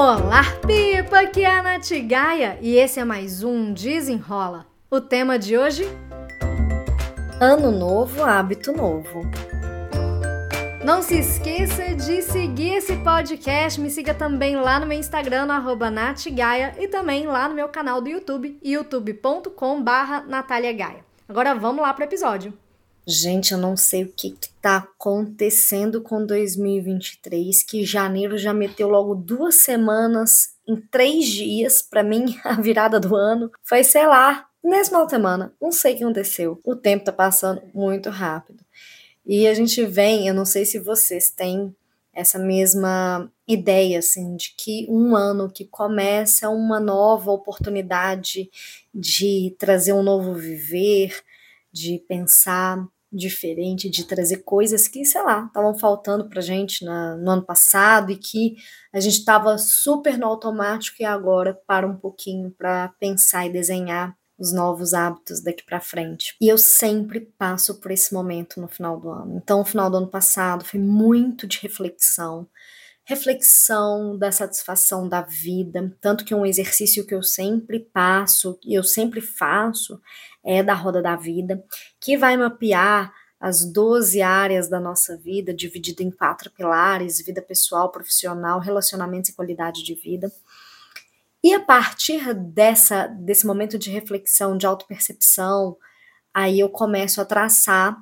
Olá, 0.00 0.44
Pipa! 0.64 1.22
Aqui 1.22 1.42
é 1.42 1.50
a 1.50 1.60
Nath 1.60 1.90
Gaia 2.06 2.56
e 2.62 2.76
esse 2.76 3.00
é 3.00 3.04
mais 3.04 3.42
um 3.42 3.72
Desenrola. 3.72 4.64
O 4.88 5.00
tema 5.00 5.36
de 5.36 5.58
hoje? 5.58 5.88
Ano 7.40 7.72
novo, 7.72 8.22
hábito 8.22 8.72
novo. 8.72 9.28
Não 10.84 11.02
se 11.02 11.18
esqueça 11.18 11.96
de 11.96 12.22
seguir 12.22 12.74
esse 12.74 12.96
podcast. 12.98 13.80
Me 13.80 13.90
siga 13.90 14.14
também 14.14 14.54
lá 14.54 14.78
no 14.78 14.86
meu 14.86 14.96
Instagram, 14.96 15.46
no 15.46 15.52
arroba 15.52 15.90
natgaia, 15.90 16.76
e 16.78 16.86
também 16.86 17.26
lá 17.26 17.48
no 17.48 17.56
meu 17.56 17.68
canal 17.68 18.00
do 18.00 18.08
YouTube, 18.08 18.56
youtube.com 18.62 19.82
barra 19.82 20.24
Agora 21.28 21.56
vamos 21.56 21.82
lá 21.82 21.92
para 21.92 22.04
o 22.04 22.06
episódio. 22.06 22.56
Gente, 23.10 23.52
eu 23.52 23.58
não 23.58 23.74
sei 23.74 24.02
o 24.02 24.12
que, 24.12 24.36
está 24.38 24.76
acontecendo 24.76 26.02
com 26.02 26.26
2023, 26.26 27.62
que 27.62 27.82
janeiro 27.82 28.36
já 28.36 28.52
meteu 28.52 28.86
logo 28.86 29.14
duas 29.14 29.54
semanas 29.54 30.50
em 30.66 30.76
três 30.76 31.24
dias. 31.24 31.80
Para 31.80 32.02
mim, 32.02 32.38
a 32.44 32.60
virada 32.60 33.00
do 33.00 33.16
ano 33.16 33.50
foi, 33.64 33.82
sei 33.82 34.06
lá, 34.06 34.46
nesse 34.62 34.90
final 34.90 35.06
de 35.06 35.12
semana. 35.12 35.54
Não 35.58 35.72
sei 35.72 35.94
o 35.94 35.96
que 35.96 36.04
aconteceu. 36.04 36.60
O 36.62 36.76
tempo 36.76 37.06
tá 37.06 37.10
passando 37.10 37.62
muito 37.72 38.10
rápido. 38.10 38.62
E 39.24 39.46
a 39.46 39.54
gente 39.54 39.86
vem, 39.86 40.28
eu 40.28 40.34
não 40.34 40.44
sei 40.44 40.66
se 40.66 40.78
vocês 40.78 41.30
têm 41.30 41.74
essa 42.12 42.38
mesma 42.38 43.32
ideia, 43.46 44.00
assim, 44.00 44.36
de 44.36 44.54
que 44.54 44.86
um 44.86 45.16
ano 45.16 45.50
que 45.50 45.64
começa 45.64 46.50
uma 46.50 46.78
nova 46.78 47.30
oportunidade 47.30 48.50
de 48.94 49.56
trazer 49.58 49.94
um 49.94 50.02
novo 50.02 50.34
viver, 50.34 51.22
de 51.72 52.04
pensar 52.06 52.86
diferente, 53.12 53.88
de 53.88 54.04
trazer 54.04 54.38
coisas 54.38 54.86
que, 54.86 55.04
sei 55.04 55.22
lá, 55.22 55.46
estavam 55.46 55.78
faltando 55.78 56.28
pra 56.28 56.40
gente 56.40 56.84
na, 56.84 57.16
no 57.16 57.30
ano 57.30 57.44
passado 57.44 58.12
e 58.12 58.16
que 58.16 58.56
a 58.92 59.00
gente 59.00 59.18
estava 59.18 59.56
super 59.58 60.18
no 60.18 60.26
automático 60.26 60.96
e 61.00 61.04
agora 61.04 61.58
para 61.66 61.86
um 61.86 61.96
pouquinho 61.96 62.50
para 62.50 62.88
pensar 63.00 63.46
e 63.46 63.52
desenhar 63.52 64.16
os 64.38 64.52
novos 64.52 64.94
hábitos 64.94 65.42
daqui 65.42 65.64
para 65.64 65.80
frente. 65.80 66.36
E 66.40 66.48
eu 66.48 66.56
sempre 66.56 67.20
passo 67.38 67.80
por 67.80 67.90
esse 67.90 68.14
momento 68.14 68.60
no 68.60 68.68
final 68.68 69.00
do 69.00 69.10
ano. 69.10 69.36
Então, 69.42 69.60
o 69.60 69.64
final 69.64 69.90
do 69.90 69.96
ano 69.96 70.08
passado 70.08 70.64
foi 70.64 70.78
muito 70.78 71.46
de 71.46 71.58
reflexão, 71.58 72.48
reflexão 73.08 74.18
da 74.18 74.30
satisfação 74.30 75.08
da 75.08 75.22
vida, 75.22 75.96
tanto 75.98 76.26
que 76.26 76.34
um 76.34 76.44
exercício 76.44 77.06
que 77.06 77.14
eu 77.14 77.22
sempre 77.22 77.80
passo 77.80 78.58
e 78.62 78.74
eu 78.74 78.84
sempre 78.84 79.22
faço 79.22 79.98
é 80.44 80.62
da 80.62 80.74
roda 80.74 81.00
da 81.00 81.16
vida, 81.16 81.64
que 81.98 82.18
vai 82.18 82.36
mapear 82.36 83.10
as 83.40 83.64
12 83.64 84.20
áreas 84.20 84.68
da 84.68 84.78
nossa 84.78 85.16
vida, 85.16 85.54
dividida 85.54 86.02
em 86.02 86.10
quatro 86.10 86.50
pilares: 86.50 87.24
vida 87.24 87.40
pessoal, 87.40 87.90
profissional, 87.90 88.60
relacionamentos 88.60 89.30
e 89.30 89.34
qualidade 89.34 89.82
de 89.82 89.94
vida. 89.94 90.30
E 91.42 91.54
a 91.54 91.60
partir 91.60 92.34
dessa 92.34 93.06
desse 93.06 93.46
momento 93.46 93.78
de 93.78 93.88
reflexão, 93.90 94.58
de 94.58 94.66
autopercepção, 94.66 95.78
aí 96.34 96.60
eu 96.60 96.68
começo 96.68 97.22
a 97.22 97.24
traçar 97.24 97.96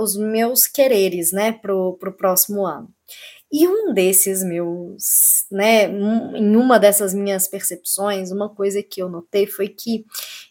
os 0.00 0.16
meus 0.16 0.66
quereres, 0.66 1.32
né, 1.32 1.52
pro, 1.52 1.96
pro 1.98 2.16
próximo 2.16 2.66
ano. 2.66 2.88
E 3.50 3.66
um 3.66 3.94
desses 3.94 4.42
meus, 4.44 5.46
né, 5.50 5.84
em 5.84 6.54
uma 6.54 6.78
dessas 6.78 7.14
minhas 7.14 7.48
percepções, 7.48 8.30
uma 8.30 8.54
coisa 8.54 8.82
que 8.82 9.00
eu 9.00 9.08
notei 9.08 9.46
foi 9.46 9.68
que 9.68 10.04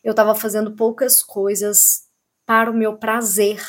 eu 0.03 0.11
estava 0.11 0.33
fazendo 0.33 0.75
poucas 0.75 1.21
coisas 1.21 2.07
para 2.45 2.71
o 2.71 2.73
meu 2.73 2.97
prazer. 2.97 3.61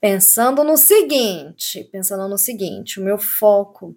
Pensando 0.00 0.64
no 0.64 0.76
seguinte, 0.76 1.84
pensando 1.92 2.26
no 2.28 2.38
seguinte, 2.38 2.98
o 2.98 3.04
meu 3.04 3.18
foco 3.18 3.96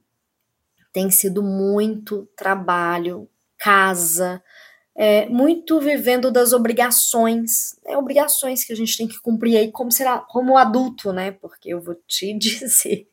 tem 0.92 1.10
sido 1.10 1.42
muito 1.42 2.28
trabalho, 2.36 3.28
casa, 3.58 4.44
é, 4.96 5.28
muito 5.28 5.80
vivendo 5.80 6.30
das 6.32 6.54
obrigações, 6.54 7.80
né, 7.84 7.98
obrigações 7.98 8.64
que 8.64 8.74
a 8.74 8.76
gente 8.76 8.96
tem 8.96 9.08
que 9.08 9.20
cumprir 9.20 9.58
aí 9.58 9.72
como 9.72 9.92
será 9.92 10.20
como 10.20 10.58
adulto, 10.58 11.12
né? 11.12 11.32
Porque 11.32 11.70
eu 11.70 11.82
vou 11.82 11.96
te 12.08 12.34
dizer 12.38 13.08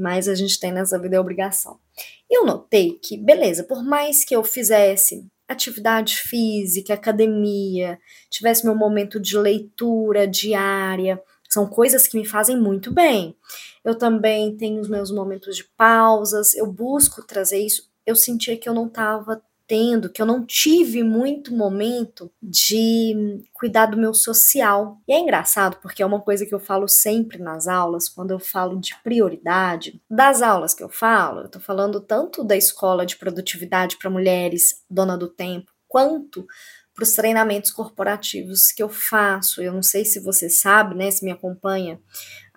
mais 0.00 0.28
a 0.28 0.34
gente 0.34 0.58
tem 0.58 0.72
nessa 0.72 0.98
vida 0.98 1.16
é 1.16 1.20
obrigação. 1.20 1.78
Eu 2.30 2.44
notei 2.44 2.98
que, 3.02 3.16
beleza, 3.16 3.64
por 3.64 3.82
mais 3.82 4.24
que 4.24 4.34
eu 4.34 4.44
fizesse 4.44 5.26
atividade 5.48 6.16
física, 6.16 6.94
academia, 6.94 7.98
tivesse 8.28 8.64
meu 8.64 8.74
momento 8.74 9.18
de 9.18 9.36
leitura 9.38 10.28
diária, 10.28 11.20
são 11.48 11.66
coisas 11.66 12.06
que 12.06 12.18
me 12.18 12.26
fazem 12.26 12.60
muito 12.60 12.92
bem. 12.92 13.34
Eu 13.82 13.96
também 13.96 14.54
tenho 14.56 14.80
os 14.80 14.88
meus 14.88 15.10
momentos 15.10 15.56
de 15.56 15.64
pausas, 15.76 16.54
eu 16.54 16.66
busco 16.70 17.26
trazer 17.26 17.58
isso. 17.58 17.88
Eu 18.04 18.14
sentia 18.14 18.56
que 18.56 18.68
eu 18.68 18.74
não 18.74 18.86
estava 18.86 19.42
tendo, 19.68 20.08
que 20.08 20.20
eu 20.20 20.26
não 20.26 20.44
tive 20.44 21.02
muito 21.02 21.54
momento 21.54 22.32
de 22.42 23.44
cuidar 23.52 23.86
do 23.86 23.98
meu 23.98 24.14
social. 24.14 24.98
E 25.06 25.12
é 25.12 25.20
engraçado 25.20 25.76
porque 25.82 26.02
é 26.02 26.06
uma 26.06 26.20
coisa 26.20 26.46
que 26.46 26.54
eu 26.54 26.58
falo 26.58 26.88
sempre 26.88 27.38
nas 27.38 27.68
aulas, 27.68 28.08
quando 28.08 28.30
eu 28.30 28.40
falo 28.40 28.80
de 28.80 28.96
prioridade. 29.04 30.00
Das 30.10 30.40
aulas 30.40 30.72
que 30.72 30.82
eu 30.82 30.88
falo, 30.88 31.42
eu 31.42 31.48
tô 31.48 31.60
falando 31.60 32.00
tanto 32.00 32.42
da 32.42 32.56
escola 32.56 33.04
de 33.04 33.16
produtividade 33.16 33.98
para 33.98 34.10
mulheres, 34.10 34.82
dona 34.90 35.16
do 35.18 35.28
tempo, 35.28 35.70
quanto 35.86 36.46
para 36.94 37.04
os 37.04 37.12
treinamentos 37.12 37.70
corporativos 37.70 38.72
que 38.72 38.82
eu 38.82 38.88
faço. 38.88 39.62
Eu 39.62 39.72
não 39.72 39.84
sei 39.84 40.04
se 40.04 40.18
você 40.18 40.50
sabe, 40.50 40.96
né, 40.96 41.10
se 41.12 41.24
me 41.24 41.30
acompanha 41.30 42.00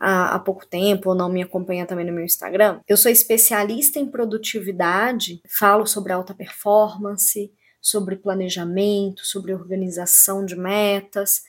há, 0.01 0.35
há 0.35 0.39
pouco 0.39 0.65
tempo 0.65 1.09
ou 1.09 1.15
não 1.15 1.29
me 1.29 1.43
acompanha 1.43 1.85
também 1.85 2.05
no 2.05 2.11
meu 2.11 2.25
Instagram. 2.25 2.79
Eu 2.87 2.97
sou 2.97 3.11
especialista 3.11 3.99
em 3.99 4.07
produtividade, 4.07 5.41
falo 5.47 5.85
sobre 5.85 6.11
alta 6.11 6.33
performance, 6.33 7.53
sobre 7.79 8.15
planejamento, 8.15 9.25
sobre 9.25 9.53
organização 9.53 10.43
de 10.43 10.55
metas. 10.55 11.43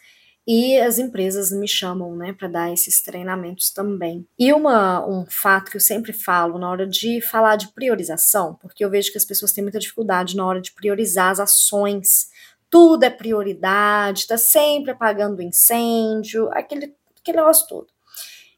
E 0.45 0.77
as 0.77 0.99
empresas 0.99 1.53
me 1.53 1.69
chamam, 1.69 2.17
né, 2.17 2.33
para 2.33 2.49
dar 2.49 2.73
esses 2.73 3.01
treinamentos 3.01 3.71
também. 3.71 4.27
E 4.37 4.53
uma, 4.53 5.07
um 5.07 5.25
fato 5.25 5.71
que 5.71 5.77
eu 5.77 5.81
sempre 5.81 6.13
falo 6.13 6.59
na 6.59 6.69
hora 6.69 6.85
de 6.85 7.21
falar 7.21 7.55
de 7.55 7.69
priorização, 7.69 8.59
porque 8.61 8.85
eu 8.85 8.91
vejo 8.91 9.13
que 9.13 9.19
as 9.19 9.25
pessoas 9.25 9.53
têm 9.53 9.63
muita 9.63 9.79
dificuldade 9.79 10.37
na 10.37 10.45
hora 10.45 10.61
de 10.61 10.73
priorizar 10.73 11.31
as 11.31 11.39
ações 11.39 12.33
tudo 12.73 13.05
é 13.05 13.11
prioridade, 13.11 14.27
tá 14.27 14.39
sempre 14.39 14.93
apagando 14.93 15.43
incêndio, 15.43 16.49
aquele, 16.53 16.97
aquele 17.21 17.37
negócio 17.37 17.69
todo. 17.69 17.89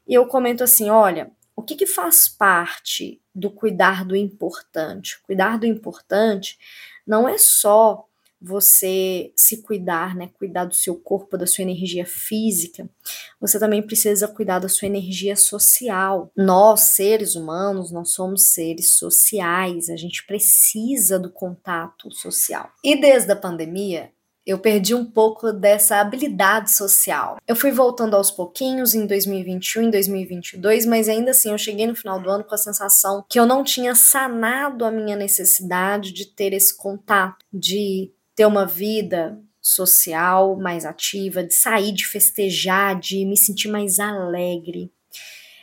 E 0.07 0.13
eu 0.13 0.27
comento 0.27 0.63
assim: 0.63 0.89
olha, 0.89 1.31
o 1.55 1.61
que, 1.61 1.75
que 1.75 1.85
faz 1.85 2.27
parte 2.27 3.21
do 3.33 3.49
cuidar 3.49 4.05
do 4.05 4.15
importante? 4.15 5.21
Cuidar 5.23 5.57
do 5.57 5.65
importante 5.65 6.57
não 7.05 7.27
é 7.27 7.37
só 7.37 8.05
você 8.41 9.31
se 9.35 9.61
cuidar, 9.63 10.15
né? 10.15 10.29
Cuidar 10.37 10.65
do 10.65 10.75
seu 10.75 10.95
corpo, 10.95 11.37
da 11.37 11.47
sua 11.47 11.63
energia 11.63 12.05
física, 12.05 12.87
você 13.39 13.57
também 13.57 13.81
precisa 13.81 14.27
cuidar 14.27 14.59
da 14.59 14.69
sua 14.69 14.87
energia 14.87 15.35
social. 15.35 16.31
Nós, 16.35 16.81
seres 16.81 17.35
humanos, 17.35 17.91
nós 17.91 18.11
somos 18.11 18.53
seres 18.53 18.97
sociais, 18.97 19.89
a 19.89 19.95
gente 19.95 20.25
precisa 20.27 21.17
do 21.17 21.31
contato 21.31 22.11
social. 22.11 22.69
E 22.83 22.99
desde 22.99 23.31
a 23.31 23.35
pandemia, 23.35 24.11
eu 24.45 24.59
perdi 24.59 24.93
um 24.93 25.03
pouco 25.03 25.51
dessa 25.51 25.99
habilidade 25.99 26.71
social. 26.71 27.37
Eu 27.47 27.55
fui 27.55 27.71
voltando 27.71 28.15
aos 28.15 28.29
pouquinhos 28.29 28.93
em 28.93 29.07
2021, 29.07 29.83
em 29.83 29.89
2022, 29.89 30.85
mas 30.85 31.09
ainda 31.09 31.31
assim 31.31 31.51
eu 31.51 31.57
cheguei 31.57 31.87
no 31.87 31.95
final 31.95 32.21
do 32.21 32.29
ano 32.29 32.43
com 32.43 32.53
a 32.53 32.57
sensação 32.57 33.25
que 33.27 33.39
eu 33.39 33.45
não 33.45 33.63
tinha 33.63 33.95
sanado 33.95 34.85
a 34.85 34.91
minha 34.91 35.15
necessidade 35.15 36.13
de 36.13 36.27
ter 36.27 36.53
esse 36.53 36.77
contato, 36.77 37.43
de 37.51 38.11
ter 38.35 38.45
uma 38.45 38.65
vida 38.65 39.39
social 39.59 40.55
mais 40.55 40.85
ativa, 40.85 41.43
de 41.43 41.55
sair, 41.55 41.91
de 41.91 42.05
festejar, 42.05 42.99
de 42.99 43.25
me 43.25 43.35
sentir 43.35 43.67
mais 43.67 43.97
alegre. 43.99 44.91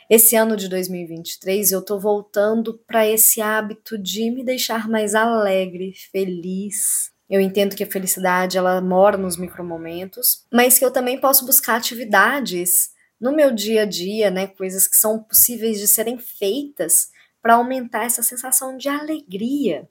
Esse 0.09 0.35
ano 0.35 0.57
de 0.57 0.67
2023 0.67 1.71
eu 1.71 1.81
tô 1.81 1.97
voltando 1.97 2.77
para 2.85 3.07
esse 3.07 3.41
hábito 3.41 3.97
de 3.97 4.29
me 4.29 4.43
deixar 4.43 4.89
mais 4.89 5.15
alegre, 5.15 5.93
feliz, 6.11 7.12
eu 7.33 7.41
entendo 7.41 7.75
que 7.75 7.83
a 7.83 7.89
felicidade 7.89 8.59
ela 8.59 8.79
mora 8.79 9.17
nos 9.17 9.37
micromomentos, 9.37 10.45
mas 10.53 10.77
que 10.77 10.85
eu 10.85 10.91
também 10.91 11.19
posso 11.19 11.47
buscar 11.47 11.77
atividades 11.77 12.91
no 13.19 13.31
meu 13.31 13.51
dia 13.51 13.81
a 13.81 13.85
dia, 13.85 14.29
né, 14.29 14.45
coisas 14.45 14.85
que 14.85 14.95
são 14.95 15.17
possíveis 15.23 15.79
de 15.79 15.87
serem 15.87 16.19
feitas 16.19 17.09
para 17.41 17.55
aumentar 17.55 18.05
essa 18.05 18.21
sensação 18.21 18.77
de 18.77 18.87
alegria. 18.87 19.89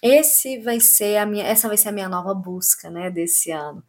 Esse 0.00 0.60
vai 0.60 0.78
ser 0.78 1.16
a 1.16 1.26
minha, 1.26 1.44
essa 1.44 1.66
vai 1.66 1.76
ser 1.76 1.88
a 1.88 1.92
minha 1.92 2.08
nova 2.08 2.32
busca, 2.32 2.88
né, 2.88 3.10
desse 3.10 3.50
ano. 3.50 3.82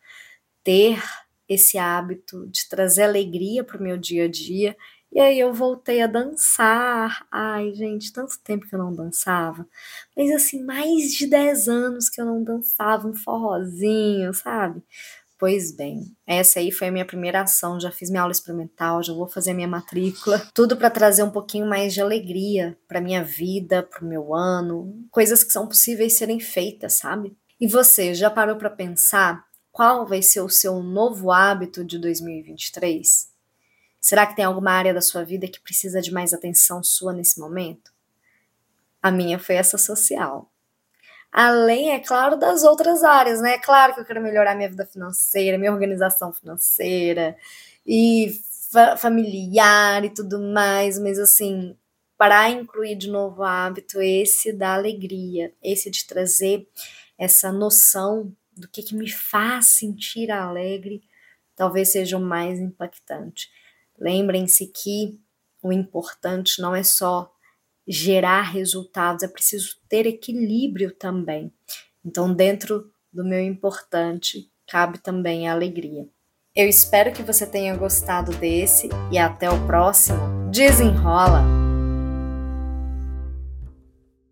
Ter 0.63 0.99
esse 1.47 1.77
hábito 1.77 2.47
de 2.47 2.67
trazer 2.67 3.03
alegria 3.03 3.63
para 3.63 3.77
o 3.77 3.83
meu 3.83 3.95
dia 3.95 4.25
a 4.25 4.27
dia 4.27 4.75
e 5.11 5.19
aí 5.19 5.39
eu 5.39 5.53
voltei 5.53 6.01
a 6.01 6.07
dançar. 6.07 7.25
Ai, 7.31 7.73
gente, 7.73 8.13
tanto 8.13 8.39
tempo 8.43 8.67
que 8.67 8.73
eu 8.73 8.79
não 8.79 8.93
dançava. 8.93 9.67
Mas 10.15 10.31
assim, 10.31 10.63
mais 10.63 11.11
de 11.13 11.27
10 11.27 11.67
anos 11.67 12.09
que 12.09 12.21
eu 12.21 12.25
não 12.25 12.43
dançava 12.43 13.07
um 13.07 13.13
forrozinho, 13.13 14.33
sabe? 14.33 14.81
Pois 15.41 15.75
bem, 15.75 16.15
essa 16.27 16.59
aí 16.59 16.71
foi 16.71 16.89
a 16.89 16.91
minha 16.91 17.05
primeira 17.05 17.41
ação. 17.41 17.79
Já 17.79 17.91
fiz 17.91 18.11
minha 18.11 18.21
aula 18.21 18.31
experimental, 18.31 19.01
já 19.01 19.11
vou 19.11 19.27
fazer 19.27 19.53
minha 19.53 19.67
matrícula. 19.67 20.39
Tudo 20.53 20.77
para 20.77 20.89
trazer 20.89 21.23
um 21.23 21.31
pouquinho 21.31 21.65
mais 21.65 21.93
de 21.93 21.99
alegria 21.99 22.77
para 22.87 23.01
minha 23.01 23.23
vida, 23.23 23.81
para 23.81 24.05
o 24.05 24.07
meu 24.07 24.35
ano. 24.35 25.03
Coisas 25.09 25.43
que 25.43 25.51
são 25.51 25.67
possíveis 25.67 26.13
serem 26.13 26.39
feitas, 26.39 26.93
sabe? 26.93 27.35
E 27.59 27.67
você 27.67 28.13
já 28.13 28.29
parou 28.29 28.55
para 28.55 28.69
pensar 28.69 29.43
qual 29.71 30.05
vai 30.05 30.21
ser 30.21 30.41
o 30.41 30.49
seu 30.49 30.83
novo 30.83 31.31
hábito 31.31 31.83
de 31.83 31.97
2023? 31.97 33.30
Será 34.01 34.25
que 34.25 34.35
tem 34.35 34.43
alguma 34.43 34.71
área 34.71 34.95
da 34.95 35.01
sua 35.01 35.23
vida 35.23 35.47
que 35.47 35.59
precisa 35.61 36.01
de 36.01 36.11
mais 36.11 36.33
atenção 36.33 36.83
sua 36.83 37.13
nesse 37.13 37.39
momento? 37.39 37.93
A 39.01 39.11
minha 39.11 39.37
foi 39.37 39.55
essa 39.55 39.77
social. 39.77 40.51
Além, 41.31 41.91
é 41.91 41.99
claro, 41.99 42.35
das 42.37 42.63
outras 42.63 43.03
áreas, 43.03 43.41
né? 43.41 43.53
É 43.53 43.59
claro 43.59 43.93
que 43.93 44.01
eu 44.01 44.05
quero 44.05 44.21
melhorar 44.21 44.55
minha 44.55 44.69
vida 44.69 44.85
financeira, 44.85 45.57
minha 45.57 45.71
organização 45.71 46.33
financeira 46.33 47.37
e 47.85 48.41
fa 48.71 48.97
familiar 48.97 50.03
e 50.03 50.09
tudo 50.09 50.39
mais, 50.39 50.99
mas 50.99 51.19
assim, 51.19 51.75
para 52.17 52.49
incluir 52.49 52.95
de 52.95 53.09
novo 53.09 53.41
o 53.41 53.43
hábito, 53.43 54.01
esse 54.01 54.51
da 54.51 54.73
alegria, 54.73 55.53
esse 55.63 55.89
de 55.89 56.05
trazer 56.05 56.67
essa 57.17 57.51
noção 57.51 58.35
do 58.55 58.67
que, 58.67 58.83
que 58.83 58.95
me 58.95 59.09
faz 59.09 59.67
sentir 59.67 60.31
alegre, 60.31 61.01
talvez 61.55 61.91
seja 61.91 62.17
o 62.17 62.21
mais 62.21 62.59
impactante. 62.59 63.49
Lembrem-se 64.01 64.65
que 64.65 65.19
o 65.61 65.71
importante 65.71 66.59
não 66.59 66.75
é 66.75 66.81
só 66.81 67.31
gerar 67.87 68.41
resultados, 68.41 69.21
é 69.21 69.27
preciso 69.27 69.77
ter 69.87 70.07
equilíbrio 70.07 70.91
também. 70.91 71.53
Então, 72.03 72.33
dentro 72.33 72.91
do 73.13 73.23
meu 73.23 73.39
importante, 73.39 74.51
cabe 74.67 74.97
também 74.97 75.47
a 75.47 75.53
alegria. 75.53 76.07
Eu 76.55 76.67
espero 76.67 77.13
que 77.13 77.21
você 77.21 77.45
tenha 77.45 77.77
gostado 77.77 78.31
desse 78.37 78.89
e 79.11 79.19
até 79.19 79.49
o 79.51 79.67
próximo. 79.67 80.49
Desenrola! 80.49 81.60